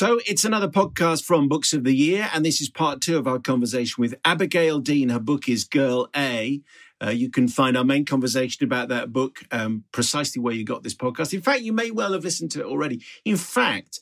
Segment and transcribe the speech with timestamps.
[0.00, 3.28] So it's another podcast from Books of the Year, and this is part two of
[3.28, 5.10] our conversation with Abigail Dean.
[5.10, 6.62] Her book is Girl A.
[7.04, 10.82] Uh, you can find our main conversation about that book um, precisely where you got
[10.82, 11.34] this podcast.
[11.34, 13.02] In fact, you may well have listened to it already.
[13.26, 14.00] In fact,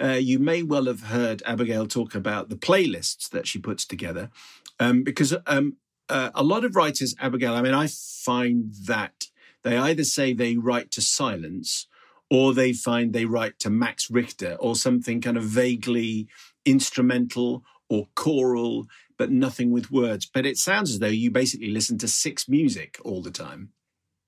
[0.00, 4.30] uh, you may well have heard Abigail talk about the playlists that she puts together,
[4.78, 5.78] um, because um,
[6.08, 9.26] uh, a lot of writers, Abigail, I mean, I find that
[9.64, 11.88] they either say they write to silence
[12.30, 16.28] or they find they write to Max Richter or something kind of vaguely
[16.64, 18.86] instrumental or choral,
[19.18, 20.30] but nothing with words.
[20.32, 23.70] But it sounds as though you basically listen to six music all the time.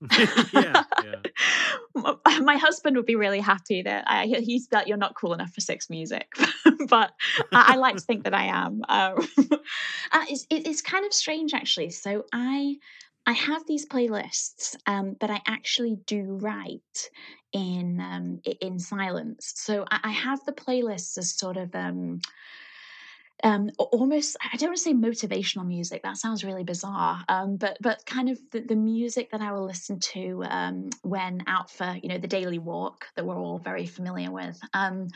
[0.53, 2.13] yeah, yeah.
[2.41, 5.61] My husband would be really happy that I, he's that you're not cool enough for
[5.61, 6.27] six music,
[6.89, 7.13] but
[7.53, 8.83] I, I, like to think that I am.
[8.89, 11.91] Um, uh, it's, it's kind of strange actually.
[11.91, 12.79] So I
[13.27, 17.11] I have these playlists um, that I actually do write
[17.53, 19.53] in um, in silence.
[19.57, 22.21] So I, I, have the playlists as sort of um,
[23.43, 26.03] um, almost I don't want to say motivational music.
[26.03, 27.25] That sounds really bizarre.
[27.29, 31.43] Um, but but kind of the, the, music that I will listen to um, when
[31.47, 35.09] out for you know the daily walk that we're all very familiar with, um,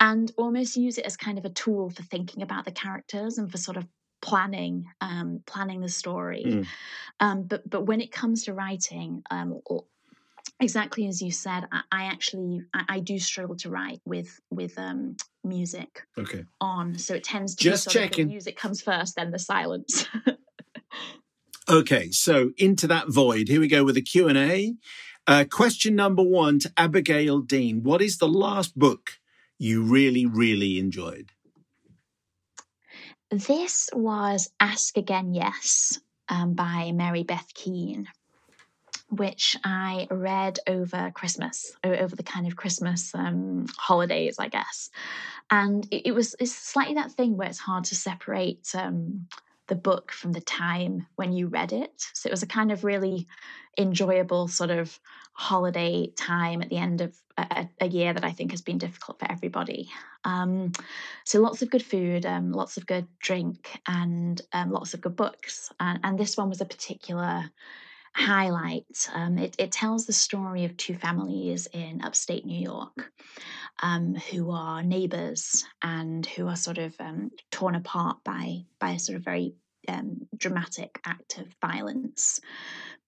[0.00, 3.50] and almost use it as kind of a tool for thinking about the characters and
[3.50, 3.86] for sort of
[4.22, 6.44] planning um, planning the story.
[6.46, 6.66] Mm.
[7.20, 9.60] Um, but but when it comes to writing, um,
[10.60, 14.78] exactly as you said, I, I actually I, I, do struggle to write with with
[14.78, 16.44] um, music okay.
[16.60, 16.98] on.
[16.98, 18.28] So it tends to just checking.
[18.28, 20.06] music comes first, then the silence.
[21.68, 23.48] okay, so into that void.
[23.48, 24.74] Here we go with the Q and A.
[25.26, 29.18] Uh, question number one to Abigail Dean: What is the last book
[29.58, 31.30] you really really enjoyed?
[33.30, 38.06] This was Ask Again Yes um, by Mary Beth Keane,
[39.08, 44.90] which I read over Christmas, over the kind of Christmas um, holidays, I guess.
[45.50, 49.26] And it, it, was it's slightly that thing where it's hard to separate um,
[49.68, 52.06] the book from the time when you read it.
[52.12, 53.26] So it was a kind of really
[53.78, 54.98] enjoyable sort of
[55.32, 59.18] holiday time at the end of a, a year that I think has been difficult
[59.18, 59.90] for everybody.
[60.24, 60.72] Um,
[61.24, 65.16] so lots of good food, um, lots of good drink, and um, lots of good
[65.16, 65.72] books.
[65.80, 67.50] And, and, this one was a particular
[68.14, 69.08] highlight.
[69.12, 73.12] Um, it, it, tells the story of two families in upstate New York
[73.82, 78.98] um, who are neighbors and who are sort of um, torn apart by by a
[78.98, 79.54] sort of very
[80.36, 82.40] dramatic act of violence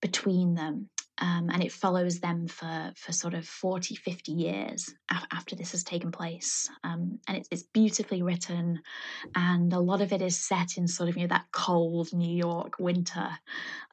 [0.01, 5.27] between them um, and it follows them for for sort of 40 50 years af-
[5.33, 6.69] after this has taken place.
[6.85, 8.83] Um, and it's, it's beautifully written
[9.35, 12.37] and a lot of it is set in sort of you know that cold new
[12.37, 13.31] york winter.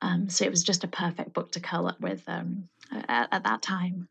[0.02, 3.44] Um, so it was just a perfect book to curl up with um, at, at,
[3.44, 4.10] that time.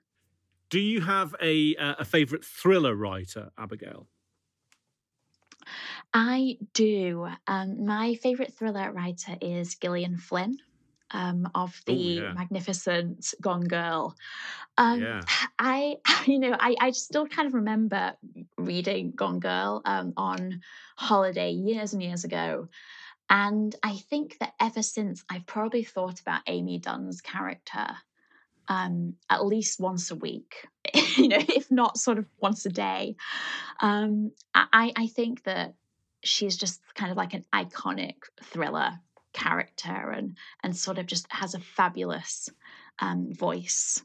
[0.70, 4.09] Do you have a a favorite thriller writer abigail?
[6.15, 7.28] I do.
[7.47, 10.56] Um, my favorite thriller writer is Gillian Flynn
[11.12, 12.32] um, of the Ooh, yeah.
[12.32, 14.14] magnificent Gone Girl.
[14.78, 15.20] Um, yeah.
[15.59, 18.14] I, you know, I, I still kind of remember
[18.56, 20.60] reading Gone Girl um, on
[20.97, 22.68] holiday years and years ago.
[23.30, 27.86] And I think that ever since, I've probably thought about Amy Dunne's character
[28.68, 30.68] um, at least once a week,
[31.16, 33.16] you know, if not sort of once a day.
[33.80, 35.74] Um, I, I think that
[36.22, 38.98] she's just kind of like an iconic thriller
[39.32, 42.48] character and and sort of just has a fabulous
[42.98, 44.02] um, voice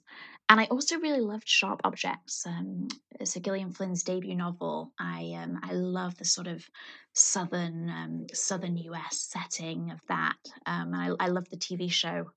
[0.49, 2.45] and I also really loved Sharp Objects.
[2.45, 2.87] Um,
[3.19, 4.93] a Gillian Flynn's debut novel.
[4.97, 6.65] I um, I love the sort of
[7.13, 10.37] southern um, southern US setting of that.
[10.65, 12.31] Um, I, I love the TV show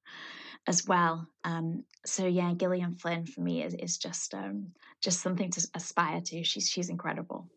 [0.67, 1.29] as well.
[1.45, 6.21] Um, so yeah, Gillian Flynn for me is, is just um, just something to aspire
[6.21, 6.43] to.
[6.43, 7.49] She's she's incredible.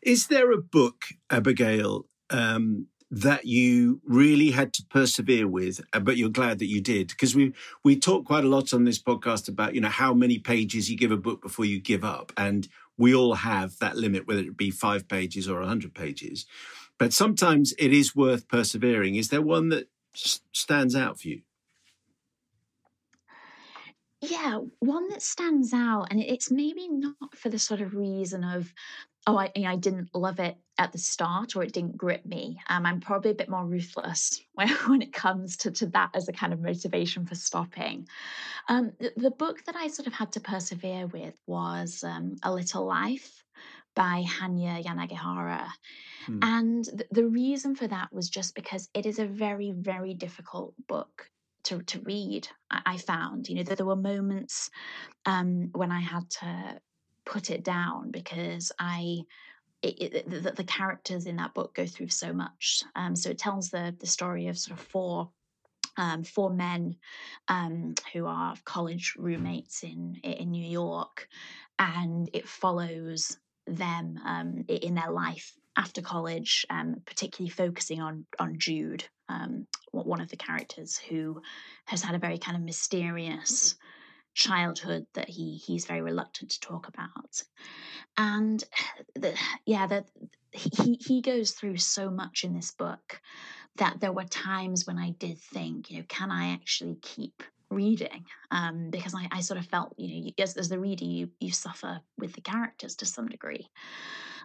[0.00, 6.16] Is there a book, Abigail, um, that you really had to persevere with, uh, but
[6.16, 7.08] you're glad that you did?
[7.08, 7.52] Because we
[7.84, 10.96] we talk quite a lot on this podcast about you know how many pages you
[10.96, 12.68] give a book before you give up, and
[12.98, 16.46] we all have that limit, whether it be five pages or hundred pages.
[16.98, 19.14] But sometimes it is worth persevering.
[19.14, 21.42] Is there one that stands out for you?
[24.20, 28.72] Yeah, one that stands out, and it's maybe not for the sort of reason of,
[29.26, 32.60] oh, I, I didn't love it at the start or it didn't grip me.
[32.68, 36.28] Um, I'm probably a bit more ruthless when, when it comes to, to that as
[36.28, 38.08] a kind of motivation for stopping.
[38.68, 42.52] Um, the, the, book that I sort of had to persevere with was um, A
[42.52, 43.44] Little Life
[43.94, 45.66] by Hanya Yanagihara.
[46.26, 46.38] Hmm.
[46.42, 50.74] And th- the reason for that was just because it is a very, very difficult
[50.88, 51.30] book
[51.64, 52.48] to, to read.
[52.70, 54.70] I, I found, you know, that there were moments
[55.26, 56.80] um, when I had to
[57.24, 59.20] put it down because I
[59.82, 62.82] it, it, the, the, characters in that book go through so much.
[62.96, 65.30] Um, so it tells the the story of sort of four
[65.96, 66.96] um, four men
[67.48, 71.28] um, who are college roommates in in New York,
[71.78, 73.36] and it follows
[73.66, 80.20] them um, in their life after college, um, particularly focusing on on Jude, um, one
[80.20, 81.40] of the characters who
[81.86, 83.76] has had a very kind of mysterious
[84.34, 87.42] childhood that he he's very reluctant to talk about,
[88.16, 88.64] and
[89.14, 89.34] the,
[89.66, 90.08] yeah, that
[90.52, 93.20] he he goes through so much in this book
[93.76, 98.24] that there were times when I did think, you know, can I actually keep reading?
[98.52, 101.50] Um, because I, I, sort of felt you know as, as the reader you you
[101.50, 103.68] suffer with the characters to some degree.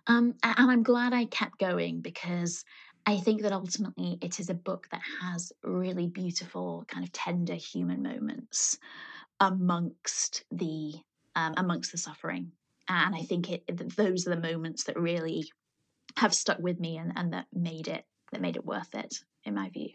[0.08, 2.64] Um, and I'm glad I kept going because
[3.06, 7.56] I think that ultimately it is a book that has really beautiful kind of tender
[7.56, 8.78] human moments
[9.40, 10.94] amongst the
[11.36, 12.52] um, amongst the suffering
[12.90, 15.50] and I think it, those are the moments that really
[16.18, 19.56] have stuck with me and, and that made it that made it worth it in
[19.56, 19.90] my view.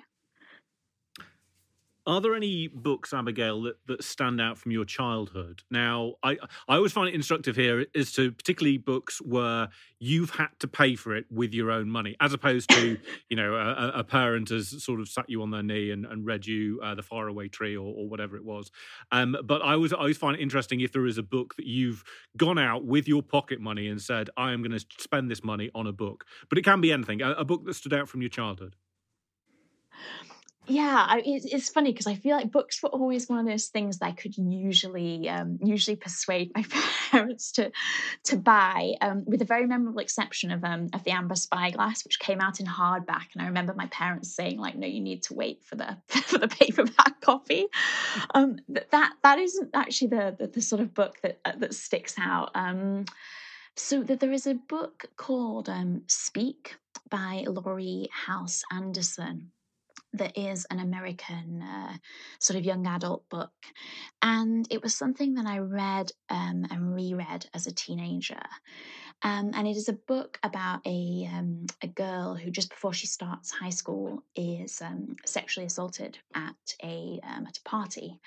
[2.07, 5.63] Are there any books, Abigail, that, that stand out from your childhood?
[5.71, 6.33] Now, I
[6.69, 9.69] I always find it instructive here as to particularly books where
[9.99, 12.99] you've had to pay for it with your own money, as opposed to
[13.31, 16.27] you know a, a parent has sort of sat you on their knee and, and
[16.27, 18.71] read you uh, the Faraway Tree or, or whatever it was.
[19.11, 21.67] Um, but I always I always find it interesting if there is a book that
[21.67, 22.05] you've
[22.37, 25.71] gone out with your pocket money and said I am going to spend this money
[25.75, 26.27] on a book.
[26.51, 27.23] But it can be anything.
[27.23, 28.77] A, a book that stood out from your childhood
[30.67, 33.67] yeah I, it's, it's funny because i feel like books were always one of those
[33.67, 36.65] things that i could usually um, usually persuade my
[37.11, 37.71] parents to
[38.25, 42.19] to buy um, with a very memorable exception of um, of the amber spyglass which
[42.19, 45.35] came out in hardback and i remember my parents saying like no you need to
[45.35, 47.67] wait for the for the paperback copy.
[48.35, 52.15] Um, that that isn't actually the, the, the sort of book that uh, that sticks
[52.19, 53.07] out um,
[53.77, 56.77] so that there is a book called um, speak
[57.11, 59.51] by laurie halse anderson
[60.15, 61.97] that is an American uh,
[62.39, 63.53] sort of young adult book.
[64.23, 68.43] And it was something that I read um, and reread as a teenager.
[69.23, 73.07] Um, and it is a book about a, um, a girl who, just before she
[73.07, 78.21] starts high school, is um, sexually assaulted at a, um, at a party.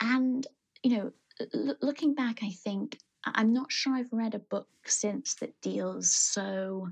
[0.00, 0.46] And,
[0.82, 1.12] you know,
[1.54, 6.10] l- looking back, I think I'm not sure I've read a book since that deals
[6.10, 6.88] so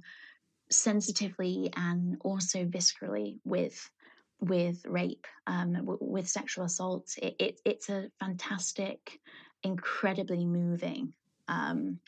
[0.71, 3.91] sensitively and also viscerally with
[4.41, 7.15] with rape, um, w- with sexual assault.
[7.21, 9.21] It, it, it's a fantastic,
[9.63, 11.13] incredibly moving
[11.49, 11.99] um,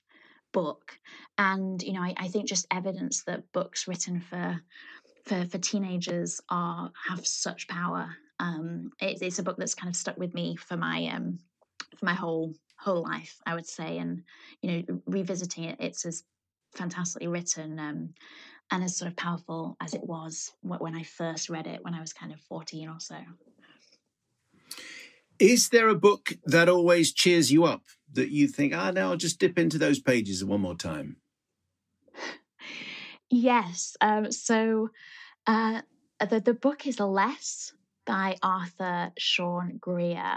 [0.53, 0.99] book,
[1.39, 4.61] and you know I, I, think just evidence that books written for
[5.25, 8.09] for, for teenagers are have such power.
[8.39, 11.39] Um, it, it's a book that's kind of stuck with me for my um,
[11.99, 14.23] for my whole whole life, I would say, and
[14.63, 16.25] you know revisiting it, it's as
[16.75, 17.79] fantastically written.
[17.79, 18.15] Um,
[18.71, 22.01] and as sort of powerful as it was when I first read it when I
[22.01, 23.17] was kind of 14 or so.
[25.39, 27.83] Is there a book that always cheers you up
[28.13, 31.17] that you think, ah, now I'll just dip into those pages one more time?
[33.29, 33.97] Yes.
[34.01, 34.91] Um, so
[35.49, 35.83] uh,
[36.21, 37.73] the, the book is Less
[38.07, 40.37] by Arthur Sean Greer.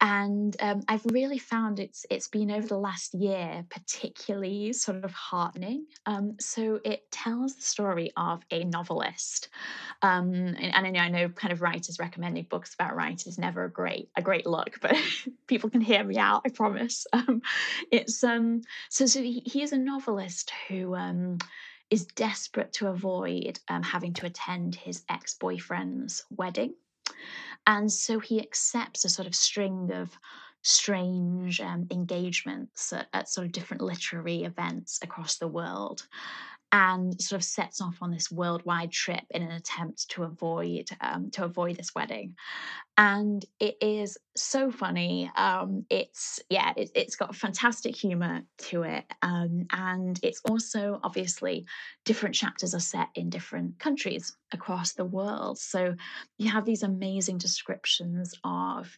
[0.00, 5.12] And um, I've really found it's it's been over the last year particularly sort of
[5.12, 5.86] heartening.
[6.06, 9.48] Um, so it tells the story of a novelist,
[10.02, 14.08] um, and, and, I know kind of writers recommending books about writers never a great
[14.16, 14.96] a great look, but
[15.46, 16.42] people can hear me out.
[16.44, 17.06] I promise.
[17.20, 17.42] Um,
[17.90, 21.38] it's um so so he, he is a novelist who um
[21.90, 26.74] is desperate to avoid um, having to attend his ex boyfriend's wedding.
[27.70, 30.18] And so he accepts a sort of string of
[30.62, 36.08] strange um, engagements at, at, sort of different literary events across the world
[36.72, 41.30] and sort of sets off on this worldwide trip in an attempt to avoid um,
[41.30, 42.34] to avoid this wedding
[42.96, 49.04] and it is so funny um, it's yeah it, has got fantastic humor to it
[49.22, 51.66] um, and it's also obviously
[52.04, 55.94] different chapters are set in different countries across the world so
[56.38, 58.96] you have these amazing descriptions of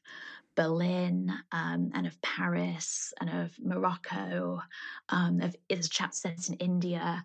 [0.54, 4.60] Berlin um, and of Paris and of Morocco.
[5.08, 7.24] Um, of, there's a chapter set in India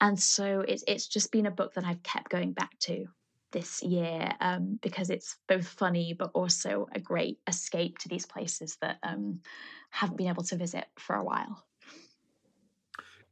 [0.00, 3.06] and so it's it's just been a book that I've kept going back to
[3.52, 8.76] this year um, because it's both funny but also a great escape to these places
[8.82, 9.40] that um,
[9.90, 11.64] haven't been able to visit for a while.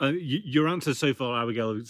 [0.00, 1.80] Uh, your answer so far, Abigail,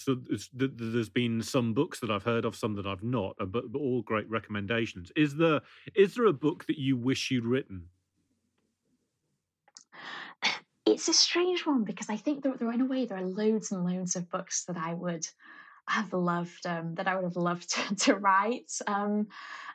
[0.52, 4.02] there's been some books that I've heard of, some that I've not, uh, but all
[4.02, 5.10] great recommendations.
[5.16, 5.60] Is there
[5.94, 7.88] is there a book that you wish you'd written?
[10.86, 13.72] It's a strange one because I think that there, in a way, there are loads
[13.72, 15.26] and loads of books that I would
[15.88, 18.72] have loved, um, that I would have loved to, to write.
[18.86, 19.28] Um,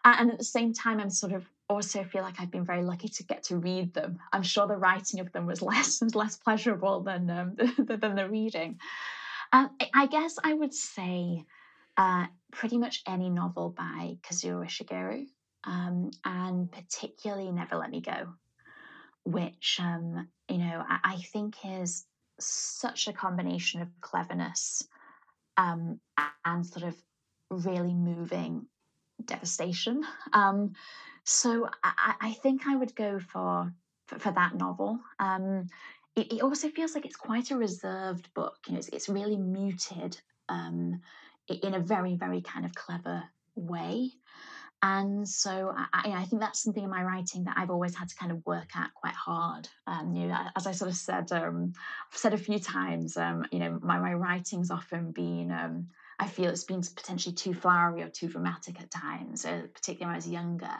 [0.05, 3.09] and at the same time, I'm sort of also feel like I've been very lucky
[3.09, 4.19] to get to read them.
[4.33, 8.27] I'm sure the writing of them was less and less pleasurable than um, than the
[8.29, 8.79] reading.
[9.51, 11.43] Um, I guess I would say
[11.97, 15.25] uh, pretty much any novel by Kazuo Ishiguro,
[15.63, 18.33] um, and particularly Never Let Me Go
[19.25, 22.05] which um, you know I, I, think is
[22.39, 24.87] such a combination of cleverness
[25.57, 25.99] um,
[26.45, 26.95] and sort of
[27.49, 28.65] really moving
[29.25, 30.03] devastation.
[30.33, 30.73] Um,
[31.23, 33.71] so I, I, think I would go for
[34.07, 34.99] for, for that novel.
[35.19, 35.67] Um,
[36.15, 38.57] it, it, also feels like it's quite a reserved book.
[38.67, 41.01] You know, it's, it's really muted um,
[41.47, 43.23] in a very very kind of clever
[43.55, 44.11] way.
[44.81, 48.15] And so I, I, think that's something in my writing that I've always had to
[48.15, 49.67] kind of work at quite hard.
[49.87, 51.73] Um, you know, as I sort of said, um,
[52.11, 56.27] I've said a few times, um, you know, my, my writing's often been, um, I
[56.27, 60.17] feel it's been potentially too flowery or too dramatic at times, uh, particularly when I
[60.17, 60.77] was younger.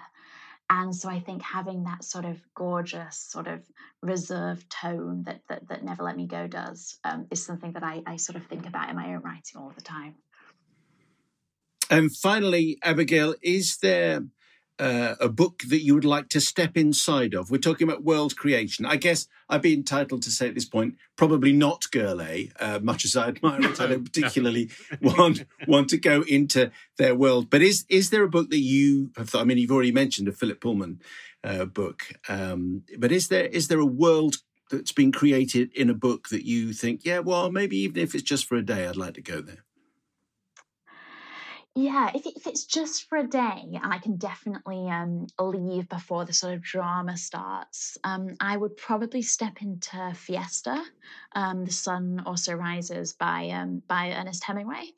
[0.69, 3.63] And so I think having that sort of gorgeous, sort of
[4.01, 8.03] reserved tone that that, that Never Let Me Go does um, is something that I,
[8.05, 10.15] I sort of think about in my own writing all the time.
[11.89, 14.25] And finally, Abigail, is there
[14.77, 17.49] uh, a book that you would like to step inside of?
[17.49, 18.85] We're talking about world creation.
[18.85, 22.79] I guess I'd be entitled to say at this point, probably not Girl A, uh,
[22.81, 23.81] much as I admire it.
[23.81, 24.69] I don't particularly
[25.01, 27.49] want want to go into their world.
[27.49, 29.41] But is is there a book that you have thought?
[29.41, 31.01] I mean, you've already mentioned a Philip Pullman
[31.43, 34.37] uh, book, um, but is there is there a world
[34.69, 38.23] that's been created in a book that you think, yeah, well, maybe even if it's
[38.23, 39.65] just for a day, I'd like to go there?
[41.81, 46.25] Yeah, if, if it's just for a day and I can definitely um, leave before
[46.25, 50.83] the sort of drama starts, um, I would probably step into Fiesta,
[51.35, 54.91] um, The Sun Also Rises by, um, by Ernest Hemingway.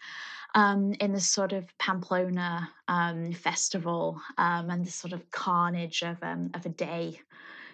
[0.55, 6.65] Um, in the sort of Pamplona um, festival and the sort of carnage of, of
[6.65, 7.21] a day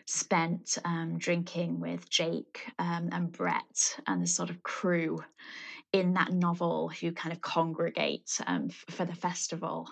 [0.05, 0.77] spent
[1.17, 5.23] drinking with Jake and Brett and the sort of crew
[5.93, 9.87] in that novel who kind of congregate um, f- for the festival.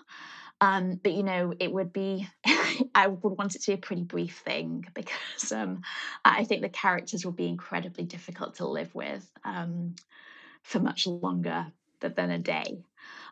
[0.60, 2.28] Um, but you know, it would be,
[2.94, 5.82] I would want it to be a pretty brief thing because um,
[6.24, 9.96] I think the characters will be incredibly difficult to live with um,
[10.62, 11.66] for much longer
[12.00, 12.84] than a day.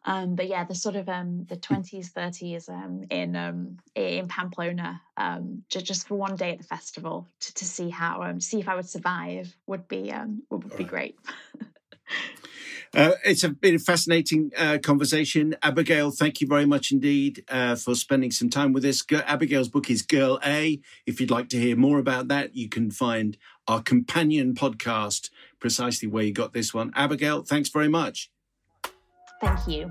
[0.07, 5.01] Um, but yeah, the sort of um, the twenties, thirties um, in um, in Pamplona,
[5.17, 8.61] um, just, just for one day at the festival to, to see how um, see
[8.61, 11.19] if I would survive would be um, would, would be great.
[12.97, 15.57] Uh, it's a been a fascinating uh, conversation.
[15.63, 19.05] Abigail, thank you very much indeed uh, for spending some time with us.
[19.13, 20.81] Abigail's book is Girl A.
[21.05, 23.37] If you'd like to hear more about that, you can find
[23.67, 26.93] our companion podcast precisely where you got this one.
[26.95, 28.31] Abigail, thanks very much.
[29.41, 29.91] Thank you.